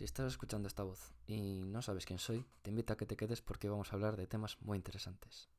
[0.00, 3.18] Si estás escuchando esta voz y no sabes quién soy, te invito a que te
[3.18, 5.50] quedes porque vamos a hablar de temas muy interesantes.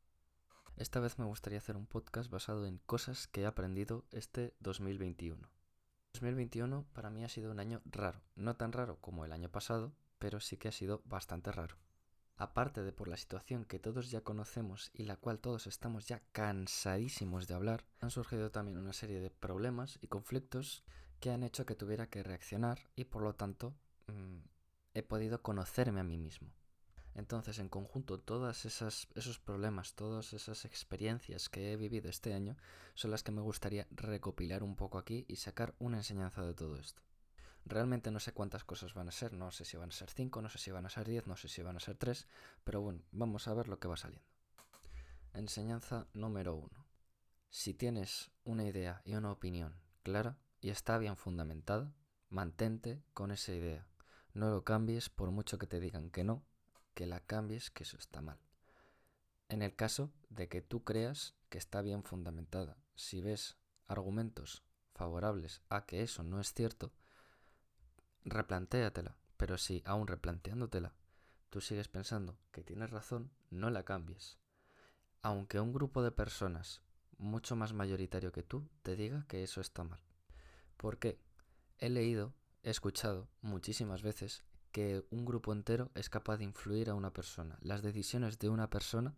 [0.78, 5.48] Esta vez me gustaría hacer un podcast basado en cosas que he aprendido este 2021.
[6.14, 9.94] 2021 para mí ha sido un año raro, no tan raro como el año pasado,
[10.18, 11.78] pero sí que ha sido bastante raro.
[12.36, 16.24] Aparte de por la situación que todos ya conocemos y la cual todos estamos ya
[16.32, 20.84] cansadísimos de hablar, han surgido también una serie de problemas y conflictos
[21.20, 23.76] que han hecho que tuviera que reaccionar y por lo tanto
[24.12, 24.44] mm,
[24.94, 26.52] he podido conocerme a mí mismo.
[27.14, 32.56] Entonces, en conjunto, todos esos problemas, todas esas experiencias que he vivido este año
[32.94, 36.78] son las que me gustaría recopilar un poco aquí y sacar una enseñanza de todo
[36.78, 37.02] esto.
[37.66, 40.42] Realmente no sé cuántas cosas van a ser, no sé si van a ser 5,
[40.42, 42.28] no sé si van a ser 10, no sé si van a ser 3,
[42.64, 44.28] pero bueno, vamos a ver lo que va saliendo.
[45.34, 46.70] Enseñanza número 1.
[47.50, 51.94] Si tienes una idea y una opinión clara y está bien fundamentada,
[52.30, 53.91] mantente con esa idea.
[54.34, 56.44] No lo cambies por mucho que te digan que no,
[56.94, 58.40] que la cambies, que eso está mal.
[59.50, 65.62] En el caso de que tú creas que está bien fundamentada, si ves argumentos favorables
[65.70, 66.94] a que eso no es cierto,
[68.24, 69.18] replantéatela.
[69.38, 70.94] Pero si, aún replanteándotela,
[71.50, 74.38] tú sigues pensando que tienes razón, no la cambies.
[75.24, 76.82] Aunque un grupo de personas
[77.18, 80.00] mucho más mayoritario que tú te diga que eso está mal.
[80.78, 81.20] Porque
[81.80, 82.34] he leído,
[82.64, 87.58] he escuchado muchísimas veces que un grupo entero es capaz de influir a una persona.
[87.62, 89.16] Las decisiones de una persona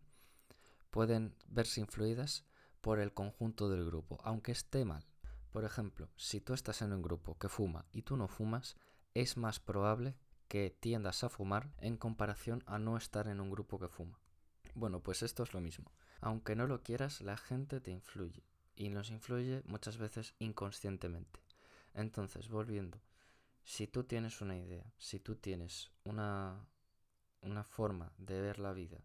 [0.89, 2.45] pueden verse influidas
[2.81, 5.05] por el conjunto del grupo, aunque esté mal.
[5.51, 8.75] Por ejemplo, si tú estás en un grupo que fuma y tú no fumas,
[9.13, 10.15] es más probable
[10.47, 14.19] que tiendas a fumar en comparación a no estar en un grupo que fuma.
[14.73, 15.91] Bueno, pues esto es lo mismo.
[16.21, 18.43] Aunque no lo quieras, la gente te influye.
[18.75, 21.39] Y nos influye muchas veces inconscientemente.
[21.93, 22.99] Entonces, volviendo,
[23.63, 26.67] si tú tienes una idea, si tú tienes una,
[27.41, 28.99] una forma de ver la vida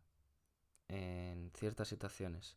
[0.88, 2.56] en ciertas situaciones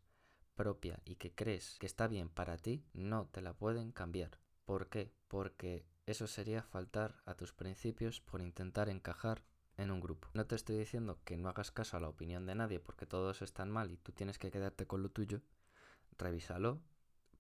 [0.56, 4.40] propia y que crees que está bien para ti, no te la pueden cambiar.
[4.66, 5.14] ¿Por qué?
[5.28, 9.44] Porque eso sería faltar a tus principios por intentar encajar
[9.78, 10.28] en un grupo.
[10.34, 13.42] No te estoy diciendo que no hagas caso a la opinión de nadie porque todos
[13.42, 15.42] están mal y tú tienes que quedarte con lo tuyo.
[16.18, 16.82] Revísalo,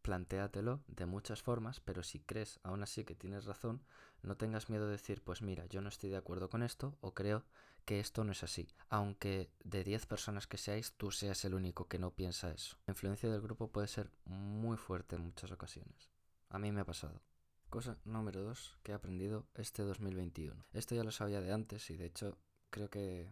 [0.01, 3.83] plantéatelo de muchas formas, pero si crees aún así que tienes razón,
[4.21, 7.13] no tengas miedo de decir, pues mira, yo no estoy de acuerdo con esto o
[7.13, 7.43] creo
[7.85, 8.67] que esto no es así.
[8.89, 12.77] Aunque de 10 personas que seáis, tú seas el único que no piensa eso.
[12.85, 16.11] La influencia del grupo puede ser muy fuerte en muchas ocasiones.
[16.49, 17.21] A mí me ha pasado.
[17.69, 20.65] Cosa número 2 que he aprendido este 2021.
[20.73, 22.37] Esto ya lo sabía de antes y de hecho
[22.69, 23.31] creo que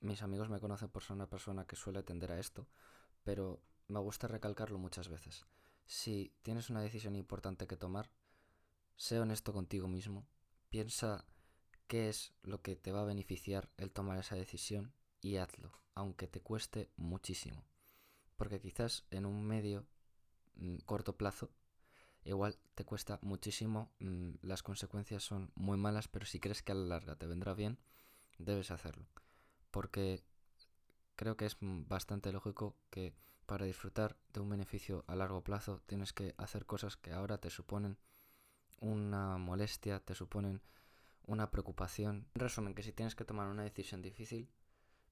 [0.00, 2.68] mis amigos me conocen por ser una persona que suele atender a esto,
[3.24, 5.46] pero me gusta recalcarlo muchas veces.
[5.90, 8.12] Si tienes una decisión importante que tomar,
[8.94, 10.24] sé honesto contigo mismo,
[10.68, 11.24] piensa
[11.88, 16.28] qué es lo que te va a beneficiar el tomar esa decisión y hazlo, aunque
[16.28, 17.64] te cueste muchísimo.
[18.36, 19.84] Porque quizás en un medio
[20.54, 21.50] mm, corto plazo
[22.22, 26.76] igual te cuesta muchísimo, mm, las consecuencias son muy malas, pero si crees que a
[26.76, 27.80] la larga te vendrá bien,
[28.38, 29.08] debes hacerlo.
[29.72, 30.22] Porque
[31.16, 33.12] creo que es bastante lógico que
[33.50, 37.50] para disfrutar de un beneficio a largo plazo tienes que hacer cosas que ahora te
[37.50, 37.98] suponen
[38.78, 40.62] una molestia, te suponen
[41.26, 42.28] una preocupación.
[42.34, 44.48] En resumen, que si tienes que tomar una decisión difícil,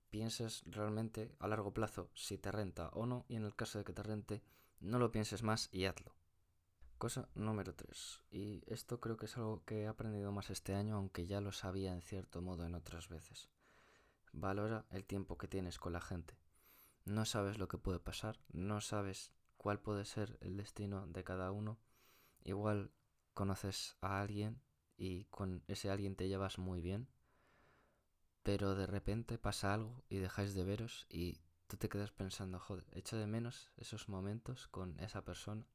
[0.09, 3.85] pienses realmente a largo plazo si te renta o no y en el caso de
[3.85, 4.45] que te rente,
[4.79, 6.15] no lo pienses más y hazlo.
[6.97, 8.21] Cosa número 3.
[8.31, 11.51] Y esto creo que es algo que he aprendido más este año, aunque ya lo
[11.51, 13.49] sabía en cierto modo en otras veces.
[14.33, 16.39] Valora el tiempo que tienes con la gente.
[17.09, 21.51] No sabes lo que puede pasar, no sabes cuál puede ser el destino de cada
[21.51, 21.79] uno.
[22.45, 22.93] Igual
[23.35, 24.63] conoces a alguien
[24.97, 27.09] y con ese alguien te llevas muy bien,
[28.43, 32.87] pero de repente pasa algo y dejáis de veros y tú te quedas pensando, joder,
[32.93, 35.67] echo de menos esos momentos con esa persona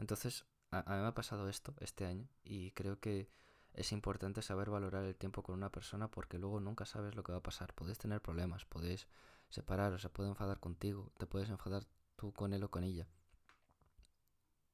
[0.00, 3.30] entonces, a, mí me ha pasado esto este año y creo que
[3.74, 7.32] es importante saber valorar el tiempo con una persona porque luego nunca sabes lo que
[7.32, 7.74] va a pasar.
[7.74, 9.06] Puedes tener problemas, podéis
[9.50, 11.86] separar o se puede enfadar contigo, te puedes enfadar
[12.16, 13.06] tú con él o con ella.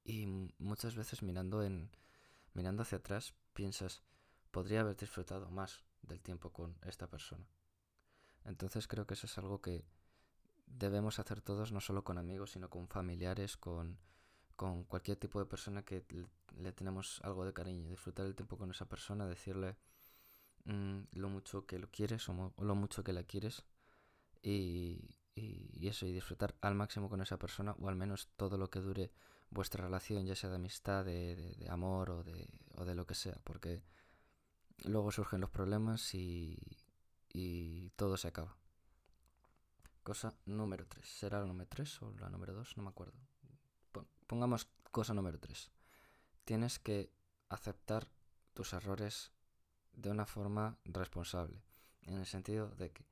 [0.04, 0.26] Y
[0.58, 1.90] muchas veces mirando en
[2.54, 4.02] mirando hacia atrás piensas,
[4.50, 7.46] podría haber disfrutado más del tiempo con esta persona.
[8.44, 9.84] Entonces creo que eso es algo que
[10.66, 13.98] debemos hacer todos, no solo con amigos, sino con familiares, con
[14.56, 16.04] con cualquier tipo de persona que
[16.56, 19.76] le, tenemos algo de cariño, disfrutar el tiempo con esa persona, decirle
[20.64, 23.64] mm, lo mucho que lo quieres o, lo mucho que la quieres
[24.46, 28.70] y, y, eso, y disfrutar al máximo con esa persona o al menos todo lo
[28.70, 29.10] que dure
[29.50, 33.36] vuestra relación, ya sea de amistad, de, amor o de, o de lo que sea,
[33.42, 33.82] porque
[34.84, 36.58] luego surgen los problemas y,
[37.32, 38.56] y todo se acaba.
[40.04, 41.04] Cosa número 3.
[41.04, 42.76] ¿Será la número 3 o la número 2?
[42.76, 43.18] No me acuerdo.
[44.28, 45.72] Pongamos cosa número 3.
[46.44, 47.12] Tienes que
[47.48, 48.08] aceptar
[48.54, 49.32] tus errores
[49.92, 51.64] de una forma responsable.
[52.02, 53.04] En el sentido de que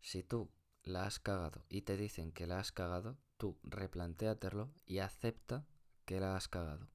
[0.00, 0.50] si tú
[0.84, 5.66] la has cagado y te dicen que la has cagado, tú replantéatelo y acepta
[6.04, 6.88] que la has cagado.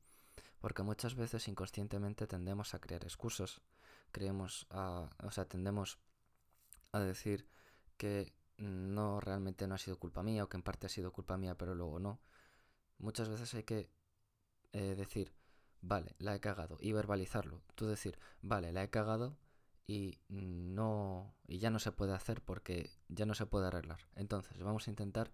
[0.60, 3.62] Porque muchas veces inconscientemente tendemos a crear excusas,
[4.12, 6.00] creemos a, o sea, tendemos
[6.92, 7.48] a decir
[7.98, 11.38] que no realmente no ha sido culpa mía o que en parte ha sido culpa
[11.38, 12.20] mía pero luego no.
[12.98, 13.92] Muchas veces hay que
[14.74, 15.34] eh, decir,
[15.82, 17.62] vale, la he cagado y verbalizarlo.
[17.76, 19.38] Tú decir, vale, la he cagado
[19.88, 24.00] y no y ya no se puede hacer porque ya no se puede arreglar.
[24.16, 25.32] Entonces, vamos a intentar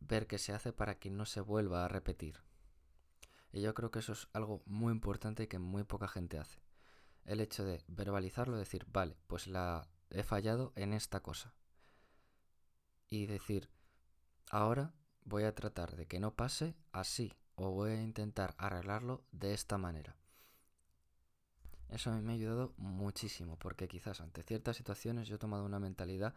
[0.00, 2.42] ver qué se hace para que no se vuelva a repetir.
[3.52, 6.60] Y yo creo que eso es algo muy importante que muy poca gente hace.
[7.24, 11.54] El hecho de verbalizarlo, decir, vale, pues la he fallado en esta cosa.
[13.08, 13.70] Y decir,
[14.50, 14.92] ahora
[15.24, 19.78] voy a tratar de que no pase así o voy a intentar arreglarlo de esta
[19.78, 20.16] manera.
[21.92, 25.64] Eso a mí me ha ayudado muchísimo porque quizás ante ciertas situaciones yo he tomado
[25.64, 26.34] una mentalidad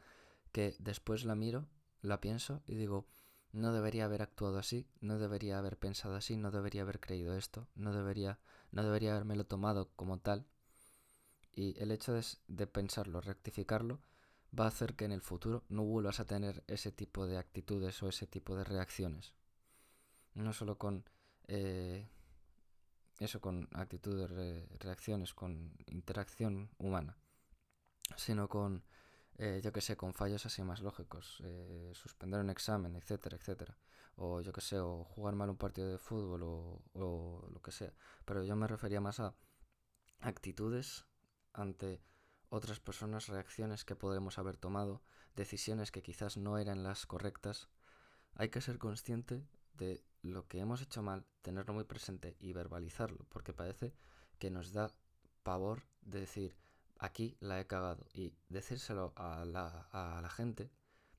[0.51, 1.65] que después la miro,
[2.01, 3.07] la pienso y digo,
[3.53, 7.67] no debería haber actuado así, no debería haber pensado así, no debería haber creído esto,
[7.75, 8.37] no debería,
[8.71, 10.45] no debería tomado como tal.
[11.53, 14.01] Y el hecho de, de pensarlo, rectificarlo,
[14.57, 18.03] va a hacer que en el futuro no vuelvas a tener ese tipo de actitudes
[18.03, 19.33] o ese tipo de reacciones.
[20.33, 21.05] No solo con
[21.47, 22.09] eh,
[23.19, 24.29] eso, con actitudes,
[24.79, 27.17] reacciones, con interacción humana,
[28.17, 28.83] sino con,
[29.37, 33.77] eh, yo que sé, con fallos así más lógicos, eh, suspender un examen, etcétera, etcétera.
[34.17, 37.93] O yo que sé, o jugar mal un partido de fútbol o, lo que sea.
[38.25, 39.35] Pero yo me refería más a
[40.21, 41.05] actitudes
[41.53, 42.01] ante
[42.49, 45.01] otras personas, reacciones que podemos haber tomado,
[45.35, 47.69] decisiones que quizás no eran las correctas,
[48.35, 49.45] hay que ser consciente
[49.77, 53.93] de lo que hemos hecho mal, tenerlo muy presente y verbalizarlo, porque parece
[54.39, 54.93] que nos da
[55.43, 56.55] pavor de decir,
[56.97, 60.71] aquí la he cagado, y decírselo a la, a la gente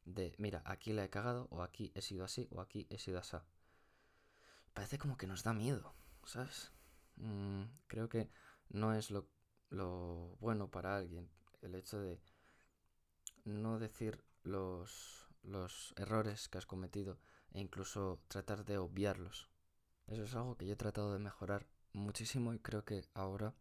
[0.05, 3.19] de, mira, aquí la he cagado, o aquí he sido así, o aquí he sido
[3.19, 3.37] así.
[4.75, 5.95] Parece como que nos da miedo,
[6.25, 6.73] ¿sabes?
[7.17, 8.29] Mm, creo que
[8.69, 9.29] no es lo
[9.71, 11.29] lo bueno para alguien,
[11.63, 12.21] el hecho de
[13.45, 17.19] no decir los, los errores que has cometido
[17.53, 19.49] e incluso tratar de obviarlos.
[20.07, 23.55] Eso es algo que yo he tratado de mejorar muchísimo y creo que ahora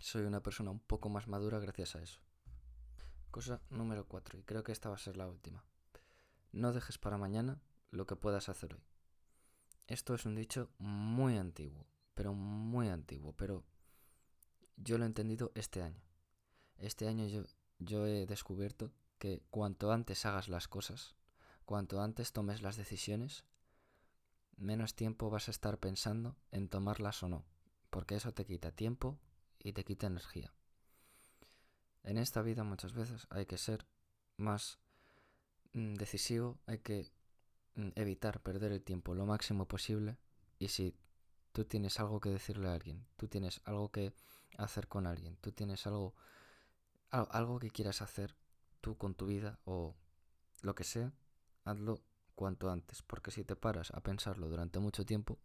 [0.00, 2.20] soy una persona un poco más madura gracias a eso.
[3.30, 5.64] Cosa número 4, y creo que esta va a ser la última.
[6.52, 7.60] No dejes para mañana
[7.90, 8.84] lo que puedas hacer hoy.
[9.86, 13.64] Esto es un dicho muy antiguo, pero muy antiguo, pero
[14.76, 16.02] yo lo he entendido este año.
[16.76, 17.44] Este año yo,
[17.78, 21.14] yo he descubierto que cuanto antes hagas las cosas,
[21.64, 23.44] cuanto antes tomes las decisiones,
[24.56, 27.44] menos tiempo vas a estar pensando en tomarlas o no,
[27.90, 29.18] porque eso te quita tiempo
[29.58, 30.52] y te quita energía.
[32.02, 33.86] En esta vida muchas veces hay que ser
[34.36, 34.78] más
[35.72, 37.10] mm, decisivo, hay que
[37.74, 40.18] mm, evitar perder el tiempo lo máximo posible
[40.58, 40.94] y si
[41.52, 44.12] tú tienes algo que decirle a alguien, tú tienes algo que
[44.58, 46.14] hacer con alguien, tú tienes algo,
[47.10, 48.36] algo que quieras hacer
[48.80, 49.94] tú con tu vida o
[50.60, 51.12] lo que sea,
[51.64, 52.02] hazlo
[52.34, 55.38] cuanto antes, porque si te paras a pensarlo durante mucho tiempo,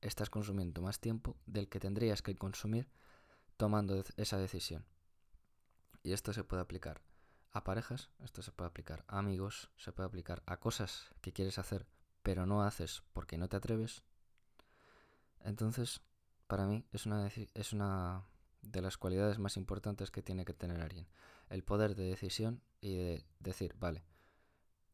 [0.00, 2.88] estás consumiendo más tiempo del que tendrías que consumir
[3.56, 4.86] tomando esa decisión.
[6.02, 7.02] Y esto se puede aplicar
[7.52, 11.58] a parejas, esto se puede aplicar a amigos, se puede aplicar a cosas que quieres
[11.58, 11.86] hacer
[12.22, 14.02] pero no haces porque no te atreves.
[15.40, 16.00] Entonces,
[16.46, 18.24] para mí es una, es una
[18.62, 21.08] de las cualidades más importantes que tiene que tener alguien.
[21.48, 24.04] El poder de decisión y de decir, vale,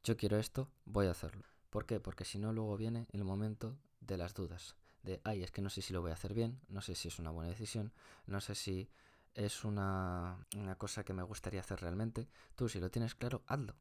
[0.07, 1.45] yo quiero esto, voy a hacerlo.
[1.69, 1.99] ¿Por qué?
[1.99, 4.77] Porque si no, luego viene el momento de las dudas.
[5.03, 7.09] De, ay, es que no sé si lo voy a hacer bien, no sé si
[7.09, 7.93] es una buena decisión,
[8.27, 8.89] no sé si
[9.35, 12.29] es una, una cosa que me gustaría hacer realmente.
[12.55, 13.75] Tú, si lo tienes claro, hazlo.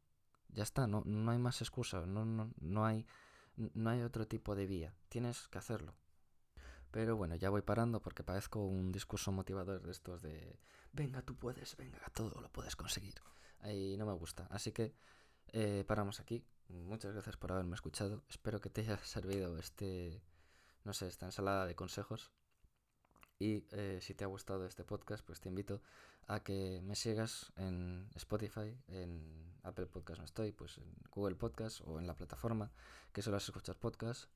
[0.49, 3.05] Ya está, no, no hay más excusas, no, no, no, hay,
[3.55, 4.95] no hay otro tipo de vía.
[5.09, 5.93] Tienes que hacerlo.
[6.89, 10.59] Pero bueno, ya voy parando porque parezco un discurso motivador de estos de
[10.91, 13.13] venga, tú puedes, venga, todo lo puedes conseguir.
[13.59, 14.47] Ahí no me gusta.
[14.49, 14.95] Así que
[15.53, 16.43] eh, paramos aquí.
[16.67, 18.23] Muchas gracias por haberme escuchado.
[18.29, 20.21] Espero que te haya servido este,
[20.83, 22.31] no sé, esta ensalada de consejos.
[23.37, 25.81] Y eh, si te ha gustado este podcast, pues te invito
[26.27, 31.81] a que me sigas en Spotify, en Apple Podcast no estoy, pues en Google Podcast
[31.85, 32.71] o en la plataforma
[33.11, 34.29] que solo escuchar podcast.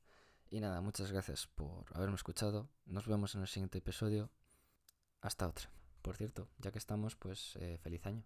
[0.49, 2.69] Y nada, muchas gracias por haberme escuchado.
[2.85, 4.29] Nos vemos en el siguiente episodio.
[5.21, 5.69] Hasta otra.
[6.01, 8.23] Por cierto, ya que estamos, pues eh, feliz año,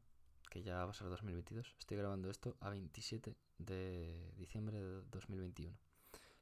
[0.53, 1.75] que ya va a ser 2022.
[1.79, 5.75] Estoy grabando esto a 27 de diciembre de 2021.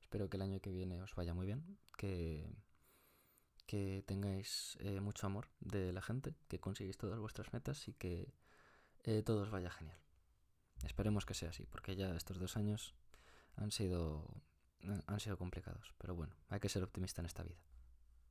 [0.02, 1.64] Espero que el año que viene os vaya muy bien,
[1.96, 2.46] que,
[3.66, 8.34] que tengáis eh, mucho amor de la gente, que consigáis todas vuestras metas y que
[9.06, 9.98] eh, todo os vaya genial.
[10.84, 12.94] Esperemos que sea así, porque ya estos dos años
[13.56, 14.28] han sido,
[15.08, 15.96] han sido complicados.
[15.98, 17.62] Pero bueno, hay que ser optimista en esta vida.